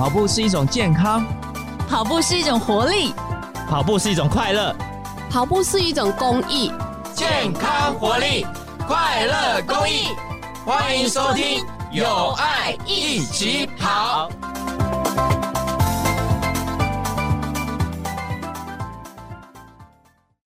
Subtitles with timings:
[0.00, 1.22] 跑步是一种健康，
[1.86, 3.12] 跑步是一种活力，
[3.68, 4.74] 跑步是一种快乐，
[5.28, 6.72] 跑步是一种公益。
[7.12, 8.46] 健康、活力、
[8.88, 10.06] 快乐、公益，
[10.64, 14.30] 欢迎收听《有爱一起跑》。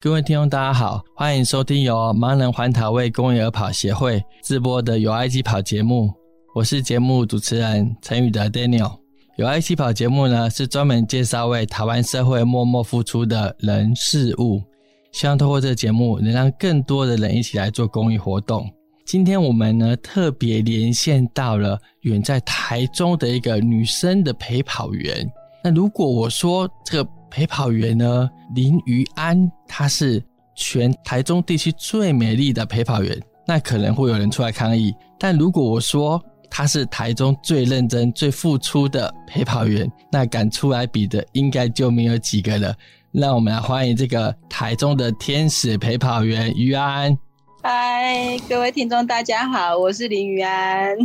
[0.01, 6.13] 各位听众，大家好，欢迎收听由盲人环岛为公益而跑协会直播的《有爱一起跑》节目。
[6.57, 9.04] 我是节目主持人陈宇德 Daniel。
[9.37, 14.63] 有爱起跑节目呢，是专门介绍为台湾社会默默付出的人事物，
[15.11, 18.71] 希望透过这个节目，能让更多的人一起来做公益活动。
[19.05, 25.29] 今天我们呢，特别连线到了远在台中的一个女生的陪跑员。
[25.65, 30.23] 那如果我说这个陪跑员呢，林于安，她是
[30.55, 34.95] 全台中地区最美丽的陪跑员，那可能会有人出来抗议。
[35.19, 36.23] 但如果我说，
[36.57, 42.73] 他是台中最认真、最付出的陪跑员，那敢出来比的应该就没有几个了。
[43.11, 47.19] 让我们来欢迎这个台中的天使陪跑员于安。
[47.61, 50.97] 嗨，各位听众，大家好，我是林于安。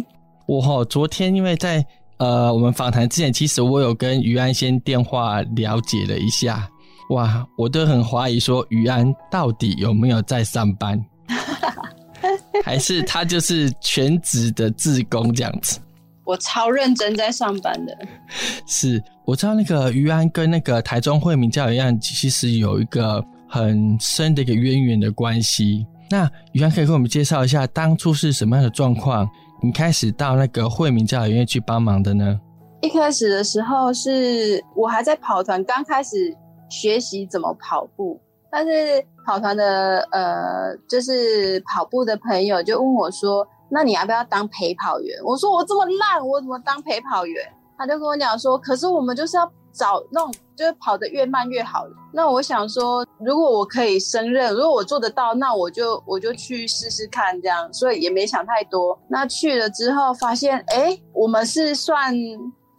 [0.45, 1.83] 我昨天因为在
[2.17, 6.69] 呃我们访谈之前，其实我有跟于安先电话了解了一下，
[7.09, 11.03] 哇，我都很怀疑说于安到底有没有在上班。
[12.65, 15.79] 还是他就是全职的志工这样子，
[16.25, 17.97] 我超认真在上班的。
[18.67, 25.85] 是，我知道那个于安跟那个台中惠民教养院其实有一个很深的一个渊源的关系。
[26.09, 29.29] 那于安可以跟我们介绍一下当初是什么样的状况，
[29.61, 32.39] 你开始到那个惠民教养院去帮忙的呢？
[32.81, 36.35] 一开始的时候是我还在跑团，刚开始
[36.69, 38.19] 学习怎么跑步。
[38.51, 38.71] 但是
[39.29, 47.45] 跑团的呃，就是跑步的朋友就问我说：“那你要不要当陪跑员？”我说：“我这么烂，我怎么当陪跑员？”
[47.77, 57.71] 他就跟我讲说：“可是我们就是要找那种就是跑得越慢越好。”那我想说，如果我可以胜任，如果我做得到，那我就我就去试试看这样。
[57.71, 58.97] 所以也没想太多。
[59.09, 62.11] 那去了之后发现，哎，我们是算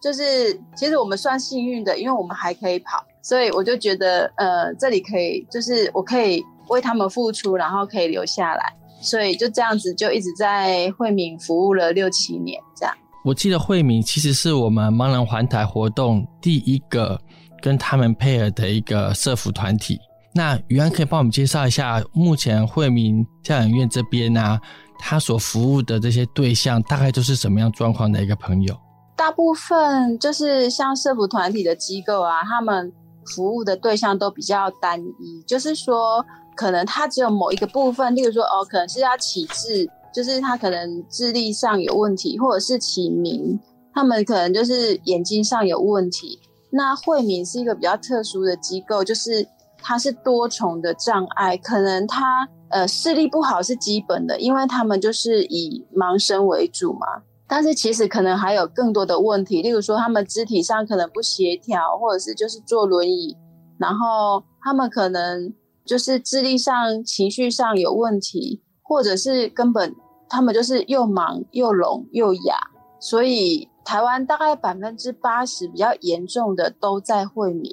[0.01, 3.01] 就是其实我们算幸运的，因为我们还可以跑。
[3.21, 12.95] 所以我就觉得，呃，这里可以，就是我可以为他们付出，然后可以留下来，所以就这样子，就一直在惠民服务了六七年，这样。
[13.23, 17.19] 我记得惠民其实是我们盲人环台活动第一个
[17.61, 19.99] 跟他们配合的一个社服团体。
[20.33, 24.61] 那于安可以帮我们介绍一下，目前惠民教养院这边呢、啊，
[24.97, 28.75] 他所服务的这些对象大概都是什么样状况的一个朋友？
[29.15, 32.91] 大部分就是像社服团体的机构啊，他们。
[33.25, 43.59] 服务的对象都比较单一，就是说，可能他只有某一个部分，例如说，哦，可能是要启智，就是他可能智力上有问题，或者是启明，
[43.93, 46.39] 他们可能就是眼睛上有问题。
[46.71, 49.45] 那惠民是一个比较特殊的机构，就是
[49.81, 57.07] 它是多重的障碍，可能他呃视力不好是基本的，因为他们就是以盲生为主嘛。
[57.53, 63.35] 但是其实可能还有更多的问题，例如说他们肢体上可能不协调，或者是就是坐轮椅，
[63.77, 65.53] 然后他们可能
[65.85, 69.93] 就是智力上、情绪上有问题，或者是根本
[70.29, 72.55] 他们就是又盲又聋又哑，
[73.01, 77.69] 所以台湾大概百分之八十比较严重的都在惠民，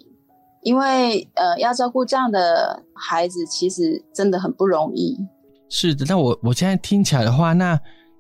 [0.62, 5.16] 因为呃要照顾这样的孩子其实真的很不容易。
[5.68, 7.78] 是的，那我我现在听起来的话，那。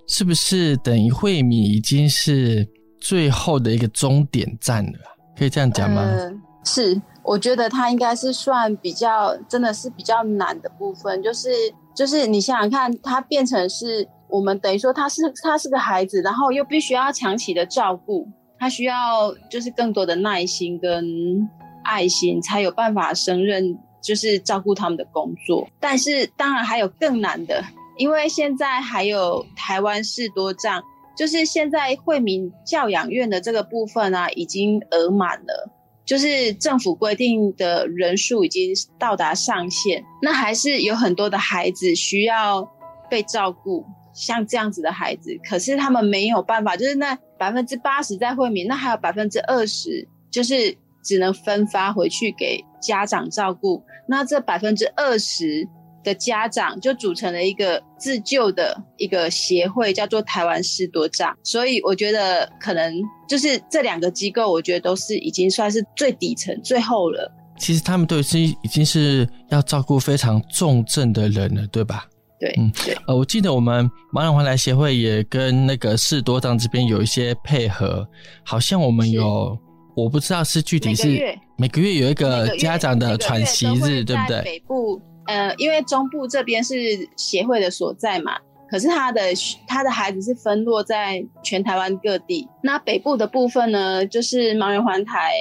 [0.08, 2.66] 是不是等于慧敏已经是
[2.98, 4.98] 最后的一个终点站了？
[5.36, 6.02] 可以这样讲吗？
[6.02, 11.22] 嗯，是，我觉得它应该是算比较，真的是比较难的部分。
[11.22, 11.50] 就是
[11.94, 18.26] 就是，你想想看，它变成是我们等于说他是他是个孩子，然后又必须要长期的照顾，
[18.58, 21.46] 他需要就是更多的耐心跟
[21.84, 25.68] 爱心，才有办法胜任就是照顾他们的工作。
[25.78, 27.62] 但是当然还有更难的。
[27.98, 30.82] 因为现在还有台湾市多障，
[31.16, 35.68] 就是现在惠民教养院的这个部分啊，已经额满了，
[36.04, 42.66] 就是政府规定的人数已经到达上限，那还是有很多的孩子需要
[43.10, 43.84] 被照顾，
[44.14, 55.68] 像这样子的孩子，可是他们没有办法，就是那百分之八十在惠民，那还有百分之二十，就是只能分发回去给家长照顾，那这百分之二十。
[56.04, 61.36] 的家长就组成了一个自救的一个协会，叫做台湾士多障。
[61.42, 62.94] 所以我觉得可能
[63.28, 67.30] 就是这两个机构，我觉得都是已经算是最底层、最后了。
[67.58, 72.06] 其实他们都是已经是要照顾非常重症的人了，对吧？
[72.38, 72.96] 对，嗯，对。
[73.08, 73.84] 呃，我记得我们
[74.14, 78.08] 盲人环来协会也跟那个士多障这边有一些配合，
[78.44, 79.58] 好像我们有
[79.96, 84.40] 我不知道是具体是每个月，每个月有一个家长的喘息日，对不对？
[84.42, 86.74] 北部，呃，因为中部这边是
[87.16, 88.32] 协会的所在嘛，
[88.70, 89.20] 可是他的
[89.66, 92.48] 他的孩子是分落在全台湾各地。
[92.62, 95.32] 那北部的部分呢，就是盲人环台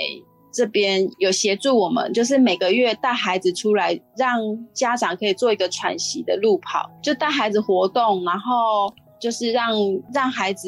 [0.53, 4.39] 这边有协助我们，就是每个月带孩子出来，让
[4.73, 9.71] 家长可以做一个喘息的路跑，就带孩子活动，然后就是让
[10.13, 10.67] 让孩子。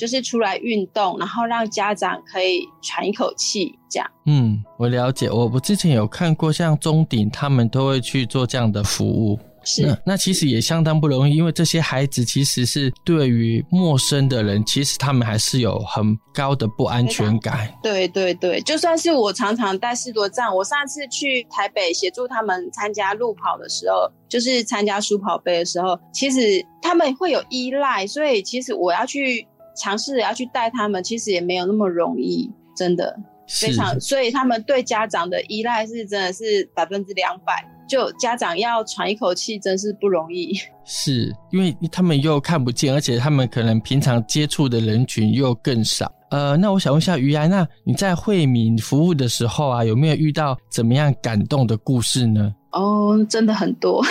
[0.00, 4.10] 就是出来运动，然后让家长可以喘一口气，这样。
[4.24, 5.28] 嗯，我了解。
[5.28, 9.38] 我我之前有看过，像中鼎他们都会去做这样的服务。
[9.62, 9.82] 是。
[9.82, 17.70] 那，那其实也相当不容易，因为这些孩子其实是对于陌生的人，其实他们还是有很高的不安全感。
[17.82, 29.46] 对对对，就算是我常常带士多站，我上次去台北协助他们参加路跑的时候，就是参加书跑杯的时候，其实他们会有依赖，所以其实我要去。
[29.80, 33.18] 尝试要去带他们，其实也没有那么容易，真的
[33.48, 33.98] 非常。
[33.98, 40.52] 所以他们对家长的依赖是真的是百分之两百，就家长要喘一口气，真是不容易。
[40.84, 46.12] 是因为他们又看不见，而且他们可能平常接触的人群又更少。
[46.30, 52.54] 呃，那我想问一下于安，那你在惠民服务的时候啊，有没有遇到怎么样感动的故事呢？
[52.72, 54.04] 哦，真的很多。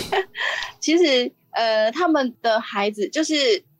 [0.80, 3.34] 其实，呃，他们的孩子就是。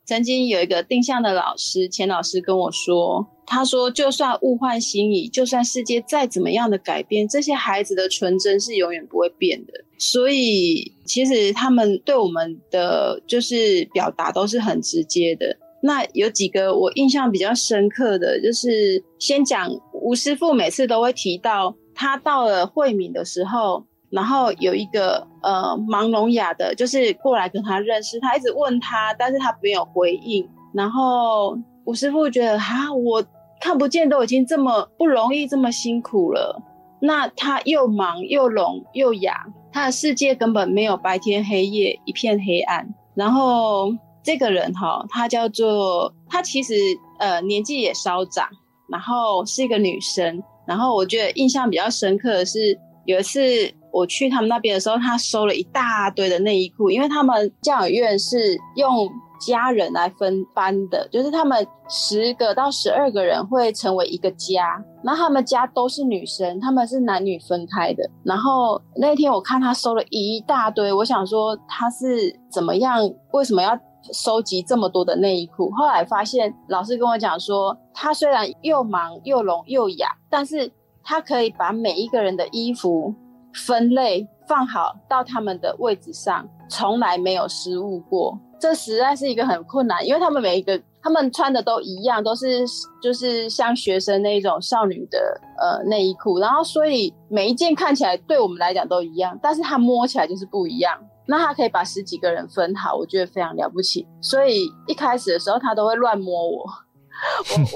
[0.07, 9.73] 曾经有一个定向的老师，钱老师跟我说，他说，就算物换星移，就算世界再怎么样的改变，这些孩子的纯真是永远不会变的。
[9.99, 15.57] 所以，其实他们对我们的就是表达都是很直接的。
[15.83, 23.87] 那有几个我印象比较深刻的，就是先讲吴师傅每次都会提到，他到了惠敏的时候。
[24.15, 30.49] 然后有一个呃盲聋哑的，就是过来跟他认识，他一直问他，但是他没有回应。
[30.73, 33.25] 然后吴师傅觉得哈，我
[33.61, 36.63] 看不见都已经这么不容易，这么辛苦了，
[37.01, 42.87] 那他又盲又聋又哑，他的世界根本没有白天黑夜，一片黑暗。
[43.17, 46.75] 然后这个人哈，他叫做他其实
[47.19, 48.49] 呃年纪也稍长，
[48.89, 50.41] 然后是一个女生。
[50.67, 53.75] 然后我觉得印象比较深刻的是有一次。
[53.95, 59.09] 我去他们那边的时候，他收了一大堆的内衣裤，因为他们教养院是用
[59.41, 68.03] 家人来分班的，就是他们十个到十二个人会成为一个家，然后他们家都是女生，他们是男女分开的。
[68.25, 73.79] 然后那天我看他收了一大堆，我想说他是怎么样，为什么要
[74.13, 75.71] 收集这么多的内衣裤？
[75.71, 80.69] 后来发现老师跟我讲说，他虽然又忙又聋又哑，但是
[81.05, 83.15] 他可以把每一个人的衣服。
[83.55, 88.39] 分类放好到他们的位置上，从来没有失误过。
[88.61, 92.65] 这实在是一个很困难，因为他们每一个他们穿的都一样，都是
[93.03, 100.99] 就是像学生那一种少女的呃内衣裤，然后所以每一件看起来对我们来讲都一样，但是他摸起来就是不一样。
[101.27, 104.07] 那他可以把十几个人分好，我觉得非常了不起。
[104.21, 106.65] 所以一开始的时候他都会乱摸我，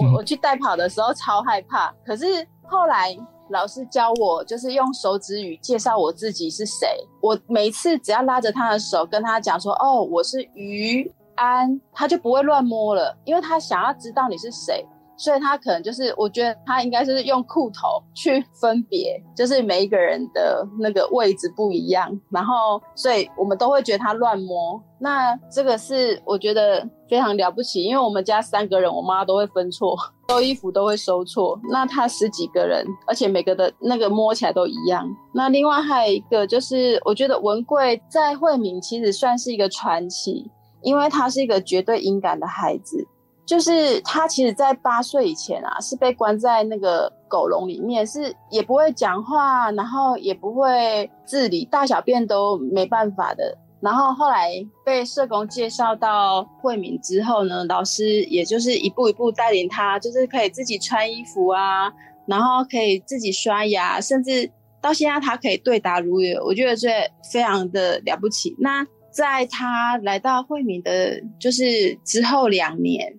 [0.01, 2.25] 我我我去带跑的时候超害怕，可是
[2.65, 3.17] 后来。
[3.51, 6.89] 老师教我，就是用手指语介绍我自己是谁。
[7.21, 14.87] 我每次只要拉着他的手，跟他讲说：“哦，我是于安”，他就不会乱摸了，因为他想要知道你是谁。
[15.21, 24.81] 所以他可能就是，我觉得他应该是用裤头去分别，就是每一个人的那个位置不一样，然后所以我们都会觉得他乱摸。
[25.01, 29.99] 那这个是我觉得非常了不起，因为我们家三个人，我妈都会分错，
[30.31, 31.59] 收衣服都会收错。
[31.71, 35.09] 那他十几个人，而且每个的那个摸起来都一样。
[35.33, 40.51] 那另外还有一个就是，我觉得文贵在惠民其实算是一个传奇，
[40.83, 43.07] 因为他是一个绝对音感的孩子。
[43.47, 53.57] 就是他其实，在八岁以前啊，是被关在那个狗笼里面，是也不会讲话，然后也不会自理，大小便都没办法的。
[53.81, 54.51] 然后后来
[54.85, 61.93] 被社工介绍到惠民之后呢，老师也就是一步一步带领他，就是可以自己穿衣服啊，
[62.27, 66.89] 然后可以自己刷牙，甚至到现在他可以对答如流，我觉得这
[67.33, 68.55] 非常的了不起。
[68.59, 73.17] 那在他来到惠民的，就是之后两年。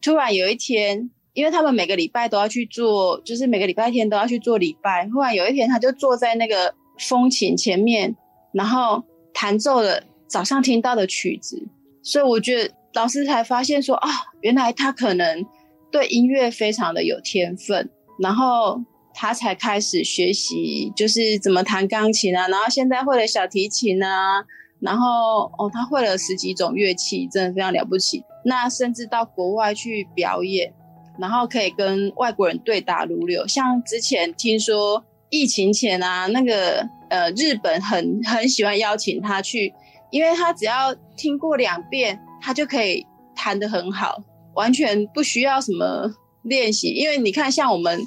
[0.00, 5.08] 突然有一天，因为他们每个礼拜都要去做，就是每个礼拜天都要去做礼拜。
[5.12, 8.14] 忽然有一天，他就坐在那个风琴前面，
[8.52, 9.02] 然后
[9.40, 11.62] 弹奏了早上听到的曲子。
[12.02, 15.46] 所以我觉得老师才发现说，啊，原来他可能
[15.92, 17.88] 对音乐非常的有天分。
[18.18, 18.82] 然后
[19.14, 24.44] 他才开始学习，就是怎么弹钢琴啊，然后现在会了小提琴啊。
[24.80, 28.24] 然后哦，他会了十几种乐器，真的非常了不起。
[28.44, 30.72] 那甚至到国外去表演，
[31.20, 33.46] 然后可以跟外国人对答如流。
[33.46, 39.72] 像之前听说疫情前啊，那个呃日本很很喜欢邀请他去，
[40.10, 44.22] 因为他只要听过两遍，他就可以弹得很好，
[44.54, 46.10] 完全不需要什么
[46.42, 46.88] 练习。
[46.88, 48.00] 因为你看，像我们。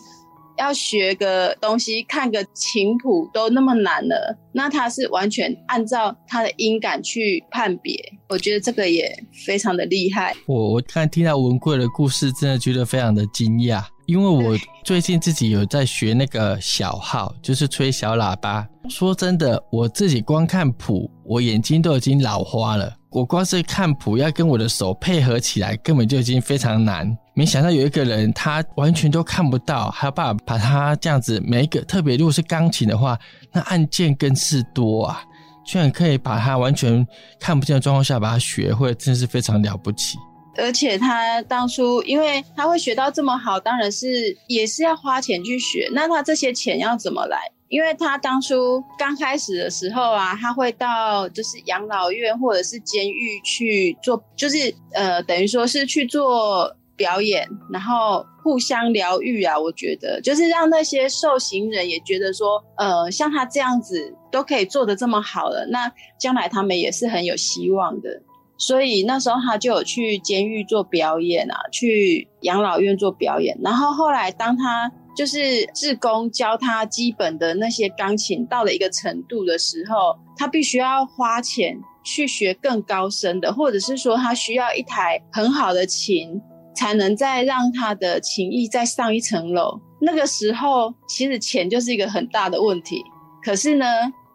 [0.62, 7.96] 要学个东西，看个琴谱都那么难了，那他是完全按照他的音感去判别，
[8.30, 9.12] 我觉得这个也
[9.46, 10.36] 非常的厉害。
[10.46, 18.68] 我我刚听到文贵的故事，真的觉得非常的惊讶，因为我最近自己有在学那个小号，就是吹小喇叭。
[18.88, 22.94] 说真的，我自己光看谱，我眼睛都已经老花了。
[23.12, 27.18] 我光是看谱，要跟我的手配合起来，根本就已经非常难。
[27.34, 33.20] 没想到有一个人，他完全都看不到，还有办法把他这样子每一个，特别如果是钢琴的话，
[33.52, 35.22] 那按键更是多啊，
[35.66, 37.06] 居然可以把他完全
[37.38, 40.18] 看不见的状况下把它学会，真是非常了不起。
[40.58, 45.90] 而且他当初，因为他会学到这么好，当然是也是要花钱去学。
[45.94, 47.38] 那他这些钱要怎么来？
[47.72, 54.58] 因为他当初刚开始的时候啊，他会到就是养老院或者是监狱去做，就是
[54.94, 59.58] 呃，等于说是去做表演，然后互相疗愈啊。
[59.58, 68.22] 我觉得就是让那些受刑人也觉得说，呃，像他这样子都可以做得这么好了，那将来他们也是很有希望的。
[68.58, 74.92] 所以那时候他就有去监狱做表演啊，去养老院做表演，然后后来当他。
[75.16, 86.42] 就是志工教他基本的那些钢琴到了一个程度的时候，他必须要花钱去学更高深的，或者是说他需要一台很好的琴，
[86.76, 89.80] 才能再让他的琴艺再上一层楼。
[90.02, 93.04] 那个时候，其实钱就是一个很大的问题。
[93.44, 93.86] 可是呢，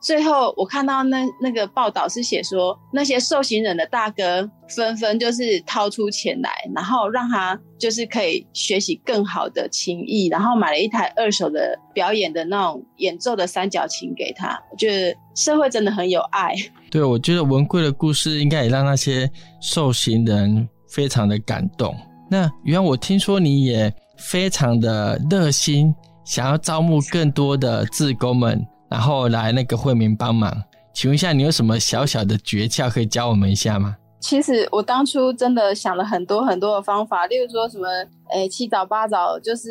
[0.06, 14.56] 最后我看到那那个报道是写说，那些受刑人的大哥纷纷就是掏出钱来，然后让他就是可以学习更好的琴艺，然后买了一台二手的表演的那种演奏的三角琴给他。
[14.70, 16.54] 我觉得社会真的很有爱。
[16.88, 19.28] 对，我觉得文贵的故事应该也让那些
[19.60, 21.92] 受刑人非常的感动。
[22.30, 25.92] 那原来我听说你也非常的热心，
[26.24, 28.64] 想要招募更多的志工们。
[28.88, 30.52] 然后来那个惠民帮忙，
[30.94, 33.96] 请问一下，你有什么小小的诀窍可以教我们一下吗？
[34.18, 37.86] 其实我当初真的想了很多很多的方法，例如说什么，
[38.30, 39.68] 诶，七早八早就是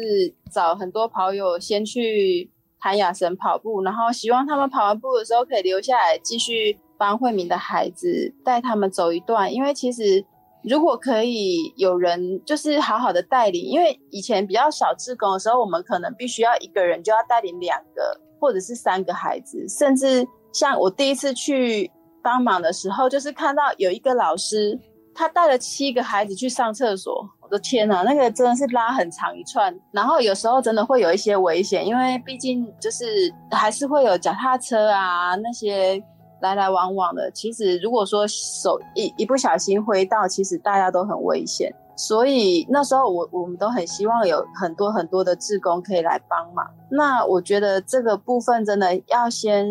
[0.52, 10.24] 找很多跑友先去谭雅神跑步，然后希望他们跑完步的时候可以留下来继续帮惠民的孩子带他们走一段，因为其实
[10.64, 18.22] 如果可以有人就是好好的带领，因为以前比较少志工的时候，我们可能必须要一个人就要带领两个。
[18.40, 21.90] 或者是三个孩子，甚至像我第一次去
[22.24, 24.80] 帮忙的时候，就是看到有一个老师，
[25.14, 27.28] 他带了七个孩子去上厕所。
[27.42, 36.02] 我的天哪，那个真的是拉很长一串，然后有时候真的会有一些危险，因为毕竟就是还是会有脚踏车啊那些
[36.46, 37.32] 来来往往的。
[37.32, 41.74] 其实如果说手一一不小心挥到，其实大家都很危险。
[41.98, 46.66] 所以那时候我我们都很希望有很多很多的志工可以来帮忙。
[46.90, 49.66] 那我觉得这个部分真的要先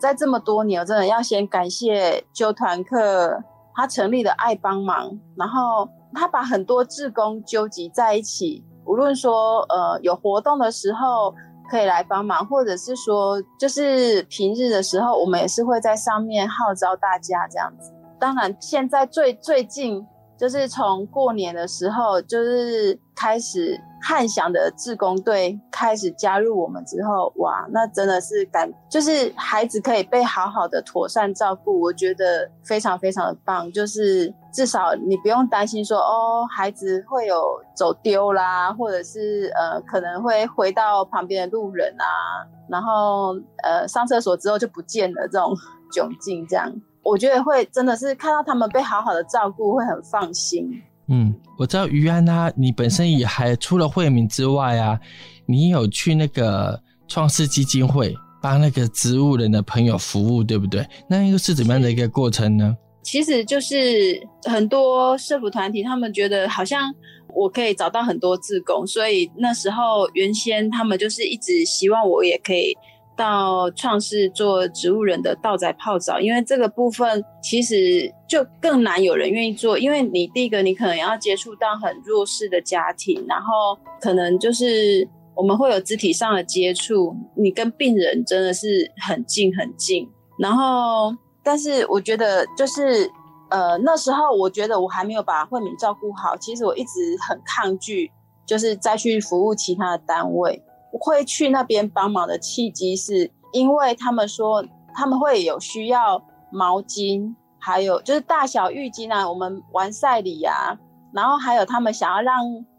[0.00, 3.42] 在这么多年，真的要先感谢啾团客
[3.74, 11.34] 他成立的爱帮忙，然后他把很多志工纠集在一起，无论说呃有活动的时候
[11.70, 17.92] 可以来帮忙，或者是说就是平日的时候，我们也是会在上面号召大家这样子。
[18.18, 20.06] 当然现在最最近。
[20.38, 33.70] 就是从过年的时候，就是开始汉翔的志工队开始加入我们之后，哇，那真的是感，就是孩子可以被好好的妥善照顾，我觉得非常非常的棒。
[33.72, 45.52] 就是至少你不用担心说，哦，孩子会有走丢啦，或者是呃可能会回到旁边的路人啊，然后呃上厕所之后就不见了这种
[45.92, 46.72] 窘境，这样。
[47.02, 50.68] 我觉得会真的是看到他们被好好的照顾，会很放心。
[51.08, 54.98] 嗯，我知道于安他，你本身也还除了惠民之外啊，
[55.46, 60.86] 你有去那个创世基金会帮那个植物人的朋友服务，对不对？
[61.08, 62.76] 那又是怎么样的一个过程呢？
[63.02, 66.92] 其实就是很多社福团体，他们觉得好像
[67.34, 72.76] 我可以找到很多志工，所以那时候原先他们就是一直希望我也可以。
[73.16, 90.06] 到创世做植物人的道宅泡澡，因为这个部分其实就更难有人愿意做，因为你第一个你可能要接触到很弱势的家庭，然后可能就是我们会有肢体上的接触，你跟病人真的是很近很近，
[90.38, 93.10] 然后但是我觉得就是
[93.50, 98.10] 呃那时候我觉得我还没有把惠敏照顾好，其实我一直很抗拒
[98.44, 100.62] 就是再去服务其他的单位。
[100.92, 104.64] 会去那边帮忙的契机是，因为他们说
[104.94, 110.78] 他们会有需要毛巾，还有就是大小浴巾啊，我们完赛礼啊，
[111.12, 112.34] 然后还有他们想要让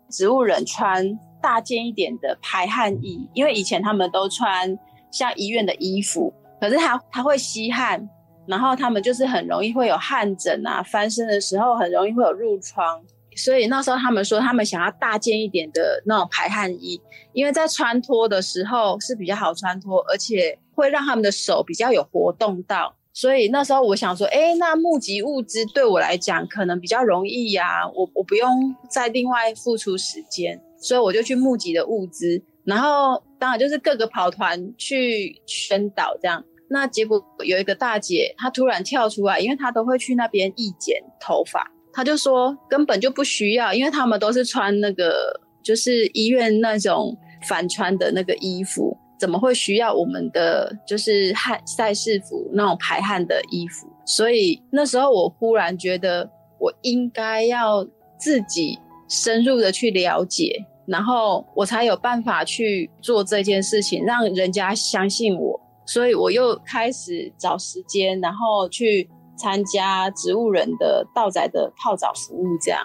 [0.09, 4.77] 植物人穿大件一点的排汗衣，因为以前他们都穿
[5.11, 8.09] 像医院的衣服，可是他他会吸汗，
[8.47, 13.01] 然后他们就是很容易会有汗疹啊，翻身的时候很容易会有褥疮。
[13.37, 16.99] 所以那时候他们说，他们想要大件一点的那种排汗衣，
[17.33, 22.93] 因为在穿脱的时候是比较好穿脱，而且会让他们的手比较有活动到。
[23.13, 36.43] 所以那时候我想说，哎，那募集物资对我来讲可能比较容易呀，我我不用再另外付出时间，所以我就去募集的物资，然后当然就是各个跑团去宣导这样。
[36.69, 41.71] 那结果有一个大姐，她突然跳出来，因为她都会去那边义剪头发。
[41.97, 53.87] 他就说根本就不需要，因为他们都是穿那个就是医院那种反穿的那个衣服，怎么会需要我们的就是汗赛事服那种排汗的衣服？
[54.05, 57.83] 所以那时候我忽然觉得我应该要
[58.19, 58.77] 自己
[59.09, 60.53] 深入的去了解，
[60.85, 65.59] 然后我才有办法去做这件事情，让人家相信我。
[65.87, 69.09] 所以我又开始找时间，然后去。
[69.37, 72.81] 参加植物人的道宅的泡澡服务，这样，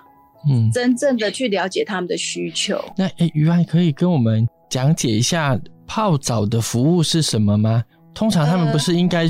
[0.49, 2.78] 嗯，真正的去了解他们的需求。
[2.97, 7.82] 那诶，于安可以跟我们讲解一下泡澡的服务是什么吗？
[8.14, 9.26] 通常他们不是应该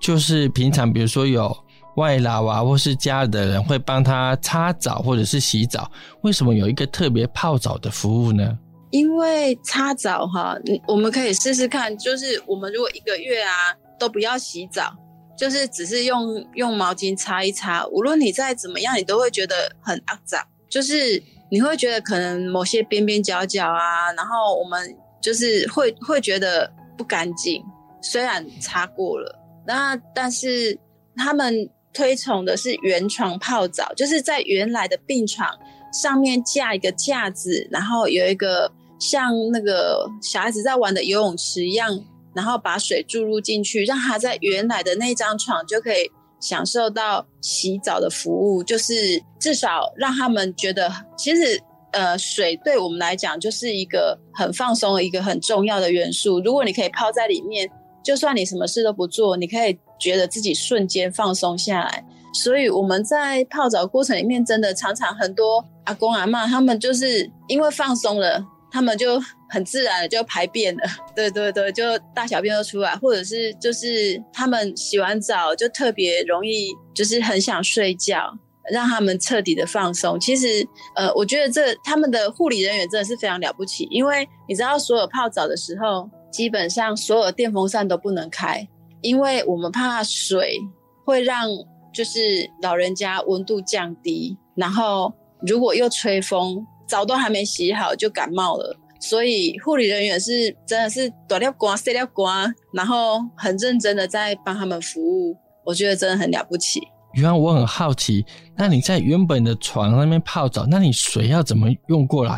[0.00, 1.54] 就是平常，比如说有
[1.96, 5.90] 外劳啊，或是家的人会帮他擦澡或者是洗澡，
[6.22, 8.58] 为什么有一个特别泡澡的服务呢？
[8.90, 14.94] 因为擦澡哈，我们可以试试看，就是我们如果一个月啊都不要洗澡。
[15.42, 20.40] 就是只是用用毛巾擦一擦，无论你再怎么样，你都会觉得很肮脏。
[20.68, 21.20] 就是
[21.50, 27.60] 你会觉得可能某些边边角角啊，然后我们就是会会觉得不干净。
[28.00, 30.78] 虽然擦过了，那但是
[31.16, 35.58] 他们推崇的是圆床泡澡，就是在原来的病床
[35.92, 42.00] 上面架一个架子，然后有一个像那个小孩子在玩的游泳池一样。
[42.34, 51.60] 然后把水注入进去，让他在原来的那张床就可以享受到洗澡的服务，就是至少让他们觉得，其实
[51.92, 56.40] 呃，水对我们来讲就是一个很放松的一个很重要的元素。
[56.40, 57.70] 如果你可以泡在里面，
[58.02, 62.04] 就算你什么事都不做，你可以觉得自己瞬间放松下来。
[62.42, 68.42] 所以我们在泡澡过程里面，真的常常很多阿公阿妈他们就是因为放松了。
[68.74, 69.20] 他们就
[69.52, 70.82] 很自然的就排便了，
[71.14, 71.84] 对对对，就
[72.14, 78.32] 大小便都出来，或者是就是他们洗完澡就特别容易，就是很想睡觉，
[78.72, 80.18] 让他们彻底的放松。
[80.18, 88.66] 其实，呃，我觉得这他们的护理人员真的是非常了不起，因为你知道，所有泡澡的时候，基本上所有电风扇都不能开，
[89.02, 90.58] 因为我们怕水
[91.04, 91.46] 会让
[91.92, 95.12] 就是老人家温度降低，然后
[95.46, 96.66] 如果又吹风。
[96.88, 106.80] 澡都还没洗好就感冒了，所以护理人员是真的是短掉光、塞掉光，然后很认真的在帮他们服务，我觉得真的很了不起。
[107.14, 108.24] 原来，我很好奇，
[108.56, 112.34] 那你在原本的床那边泡澡，那你水要怎么用过来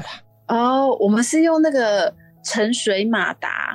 [0.48, 0.57] 啊？
[0.57, 3.74] 哦，我们是用那个盛水马达。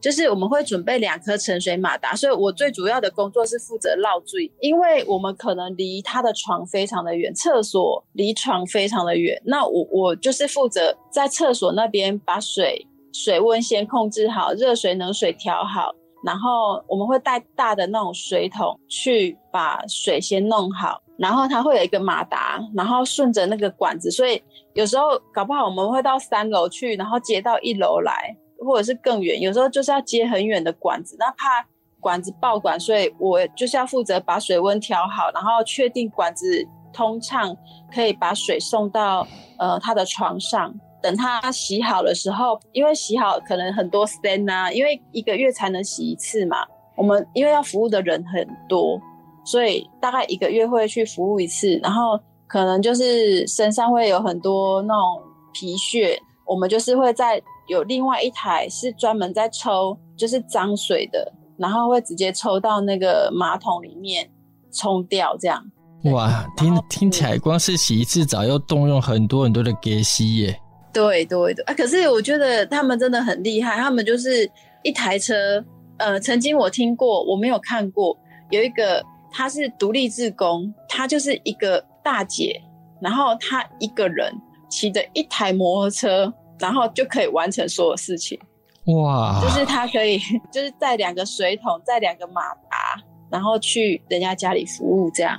[0.00, 28.34] 就是我们会准备两颗沉水马达，所以我最主要的工作是负责绕水，因为我们可能离他的床非常的远，厕所离床非常的远，那我我就是负责在厕所那边把水水温先控制好，热水冷水调好，然后我们会带大的那种水桶去把水先弄好，然后它会有一个马达，然后顺着那个管子，所以有时候搞不好我们会到三楼去，然后接到一楼来。
[28.64, 31.66] 或者是更远，有时候就是要接很远的管子，那怕
[31.98, 37.56] 管子爆管，所以我就是要负责把水温调好，然后确定管子通畅，
[37.92, 39.26] 可以把水送到
[39.58, 40.74] 呃他的床上。
[41.02, 46.58] 等他洗好的时候，因为洗好可能很多 stand 啊，因为一个月才能洗一次嘛。
[46.94, 49.00] 我们因为要服务的人很多，
[49.42, 55.22] 所以大概一个月会去服务一次，然后可能就是身上会有很多那种
[55.54, 57.40] 皮屑，我们就是会在。
[57.68, 64.28] 有另外一台是专门在抽，就是脏水的，然后会直接抽到那个马桶里面
[64.72, 65.64] 冲掉，这样。
[66.06, 70.60] 哇，听听起来光是洗一次澡要动用很多很多的给洗耶。
[70.92, 71.72] 对对对啊！
[71.72, 74.50] 可是我觉得他们真的很厉害，他们就是
[74.82, 75.64] 一台车。
[75.98, 78.18] 呃，曾经我听过，我没有看过，
[78.50, 82.60] 有一个他是独立自工，他就是一个大姐，
[83.00, 84.34] 然后他一个人。
[84.72, 88.38] 骑着一台摩托车，然后就可以完成所有事情。
[88.86, 89.40] 哇！
[89.42, 90.18] 就是他可以，
[90.52, 95.38] 就是带两个水桶，带两个马达，然后去人家家里服务这样。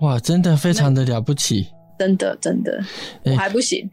[0.00, 1.68] 哇，真的非常的了不起。
[1.98, 2.82] 真的真的，
[3.24, 3.88] 我还不行。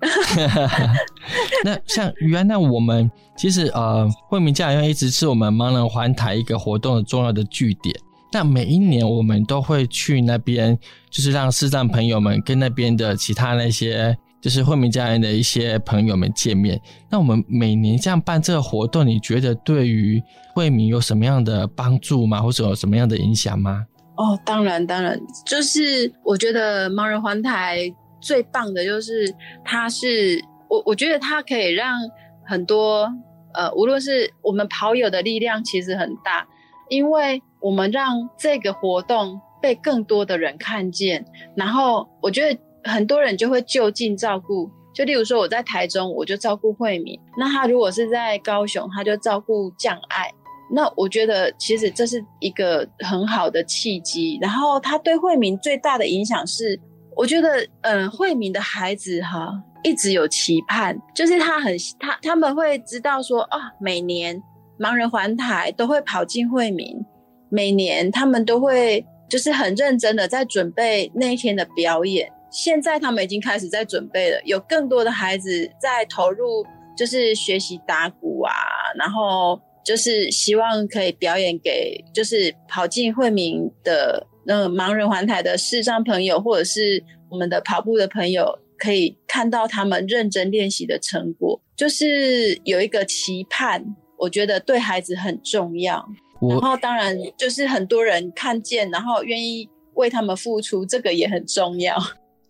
[1.63, 7.95] 那像原来，我们其实呃，惠民家园一直是我们盲人环台一个活动的重要的据点。
[8.31, 10.75] 那每一年我们都会去那边，
[11.11, 16.79] 就是让视障朋友们跟那边的其他那些就是惠民家人的一些朋友们见面。
[17.09, 20.21] 那我们每年这样办这个活动，你觉得对于
[20.53, 22.41] 惠民有什么样的帮助吗？
[22.41, 23.85] 或者有什么样的影响吗？
[24.15, 31.97] 哦，当然，当然，就是我觉得盲人环台最棒的就是它是我，我觉得它可以让
[32.45, 33.09] 很多
[33.53, 36.45] 呃，无论是我们跑友的力量其实很大，
[36.89, 41.25] 因为我们让这个活动被更多的人看见，
[41.55, 50.31] 然后我觉得很多人就会就近照顾，就例如说我在台中，我就照顾惠民，那他如果是在高雄，他就照顾降爱。
[50.71, 56.79] 那我觉得其实这是一个很好的契机，然后他对惠民最大的影响是，
[57.15, 59.51] 我觉得，嗯、呃，惠民的孩子哈
[59.83, 64.39] 一直有期盼，就是他很他他们会知道说啊、哦，每年
[64.77, 67.03] 盲人环台都会跑进惠民，
[67.49, 76.65] 每年他们都会就是很认真的在准备那一天的表演，现在他们已经开始在准备了，有更多的孩子在投入，
[76.97, 78.53] 就是学习打鼓啊，
[78.97, 79.59] 然后。
[79.81, 91.59] 就是希望可以表演给，就是跑进惠民的那个盲人环台的视障朋友，或者是我们的跑步的朋友，可以看到他们认真练习的成果。
[91.75, 93.83] 就是有一个期盼，
[94.19, 96.05] 我觉得对孩子很重要。
[96.47, 101.97] 然后当然就是很多人看见，然后愿意为他们付出，这个也很重要。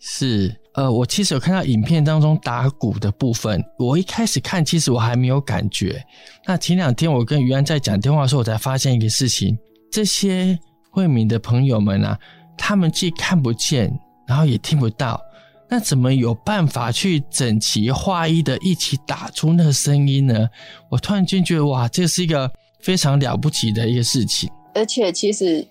[0.01, 6.01] 是，呃，我其实有看到影片当中打鼓的部分，我一开始看，其实我还没有感觉。
[6.45, 9.57] 那前两天我跟于安在讲电话的时候，我才发现一个事情：
[9.91, 10.57] 这些
[10.89, 12.17] 惠敏的朋友们啊，
[12.57, 13.93] 他们既看不见，
[14.25, 15.19] 然后也听不到，
[15.69, 20.47] 那怎么有办法去整齐划一的一起打出那个声音呢？
[20.89, 24.49] 我突然间觉得，哇，这是一个非常了不起的一个事情。
[24.73, 25.67] 而且，其实。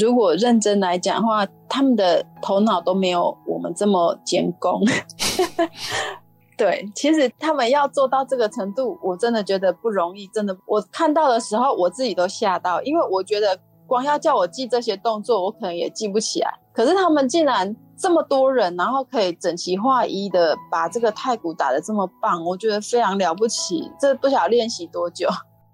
[0.00, 4.80] 如果认真来讲的话，他们的头脑都没有我们这么监工。
[6.56, 10.28] 对，其实他们要做到这个程度，我真的觉得不容易。
[10.28, 16.52] 真的，我看到的时候，我自己都吓到，因为我觉得光要叫我记这些动作，我可能也记不起来。
[16.72, 23.90] 可是他们竟然这么多人，然后可以整齐划一的把这个太鼓打得这么棒，我觉得非常了不起。
[23.98, 25.28] 这不晓得练习多久。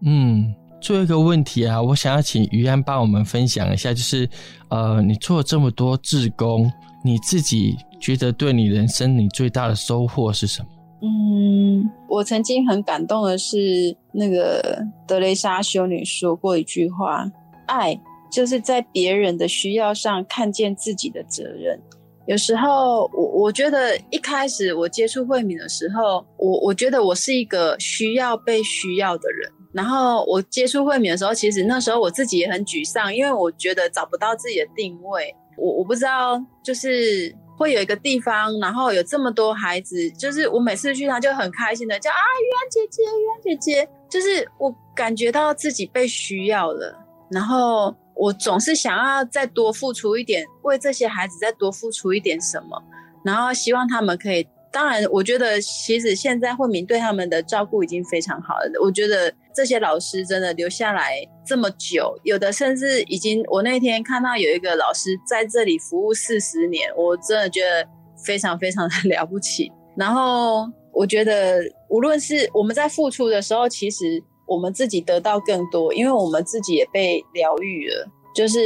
[0.04, 0.54] 嗯。
[0.80, 4.28] 最后一个问题啊，我想要请于安帮我们分享一下，就是，
[4.68, 6.70] 呃，你做这么多志工，
[7.04, 10.68] 你自己觉得对你人生你最大的收获是什么？
[11.00, 17.24] 嗯，我曾经很感动的是，那个德蕾莎修女说过一句话：
[17.66, 17.98] 爱
[18.30, 21.80] 就是在别人的需要上看见自己的责任。
[22.26, 29.50] 有时候，我我觉得一开始我接触惠敏的时候，我我觉得我是一个需要被需要的人。
[29.72, 35.34] 然后我接触惠民的时候，其实那时候我自己也很沮丧，因为我觉得找不到自己的定位。
[35.56, 46.96] 我我不知道，就是会有一个地方，然后有这么多孩子，就是我每次去，他就很开心的叫啊，于安姐姐，于安姐姐，就是我感觉到自己被需要了。
[47.30, 52.82] 然后我总是想要再多付出一点，为这些孩子再多付出一点什么，
[53.24, 54.48] 然后希望他们可以。
[54.70, 58.70] 当然，我觉得其实现在惠民对他们的照顾已经非常好了。
[58.82, 67.84] 我觉得这些老师真的留下来这么久，有的甚至已经，我那天看到有一个老师在这里服务四十年，我真的觉得
[68.24, 69.72] 非常非常的 了不起。
[69.96, 78.60] 然后我觉得，无论是我们在付出的时候，其实我们自己得到更多，因为我们自己也被疗愈了，就是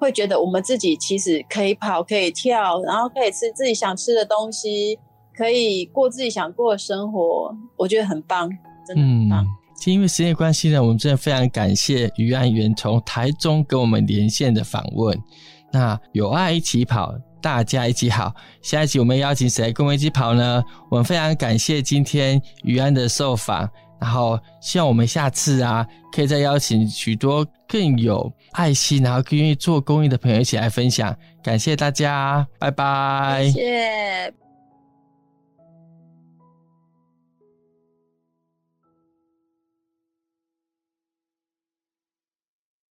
[0.00, 4.98] 会觉得我们自己其实可以跑，可以跳，然后可以吃自己想吃的东西。
[5.34, 8.50] 可以过自己想过的生活，我觉得很棒，
[8.84, 9.46] 真的很棒。
[9.90, 15.18] 因为时间关系呢，我们真的非常感谢于安源从台中跟我们连线的访问。
[15.72, 18.34] 那有爱一起跑，大家一起好。
[18.60, 20.62] 下一集我们邀请谁跟我们一起跑呢？
[20.90, 23.68] 我们非常感谢今天于安的受访，
[23.98, 31.16] 然后希望我们下次啊，可以再邀请许多更有爱心，然后更愿意做公益的朋友一起来分享。
[31.42, 33.50] 感谢大家，拜拜。
[33.50, 34.41] 谢。